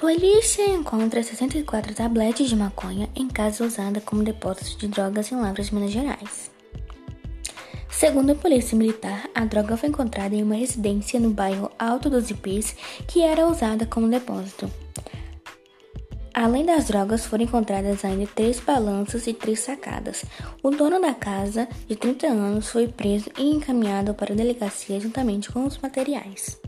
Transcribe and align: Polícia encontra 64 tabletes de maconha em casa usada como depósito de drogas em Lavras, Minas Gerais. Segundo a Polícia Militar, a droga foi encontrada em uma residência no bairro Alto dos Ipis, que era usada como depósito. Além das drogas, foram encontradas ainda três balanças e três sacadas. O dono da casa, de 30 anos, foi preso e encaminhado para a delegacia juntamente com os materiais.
Polícia 0.00 0.64
encontra 0.64 1.22
64 1.22 1.94
tabletes 1.94 2.48
de 2.48 2.56
maconha 2.56 3.10
em 3.14 3.28
casa 3.28 3.62
usada 3.62 4.00
como 4.00 4.22
depósito 4.22 4.78
de 4.78 4.88
drogas 4.88 5.30
em 5.30 5.36
Lavras, 5.36 5.70
Minas 5.70 5.90
Gerais. 5.90 6.50
Segundo 7.90 8.32
a 8.32 8.34
Polícia 8.34 8.74
Militar, 8.74 9.28
a 9.34 9.44
droga 9.44 9.76
foi 9.76 9.90
encontrada 9.90 10.34
em 10.34 10.42
uma 10.42 10.54
residência 10.54 11.20
no 11.20 11.28
bairro 11.28 11.70
Alto 11.78 12.08
dos 12.08 12.30
Ipis, 12.30 12.74
que 13.06 13.20
era 13.20 13.46
usada 13.46 13.84
como 13.84 14.08
depósito. 14.08 14.70
Além 16.32 16.64
das 16.64 16.86
drogas, 16.86 17.26
foram 17.26 17.44
encontradas 17.44 18.02
ainda 18.02 18.26
três 18.34 18.58
balanças 18.58 19.26
e 19.26 19.34
três 19.34 19.60
sacadas. 19.60 20.24
O 20.62 20.70
dono 20.70 20.98
da 20.98 21.12
casa, 21.12 21.68
de 21.86 21.94
30 21.94 22.26
anos, 22.26 22.70
foi 22.70 22.88
preso 22.88 23.30
e 23.36 23.50
encaminhado 23.50 24.14
para 24.14 24.32
a 24.32 24.36
delegacia 24.36 24.98
juntamente 24.98 25.52
com 25.52 25.66
os 25.66 25.76
materiais. 25.76 26.58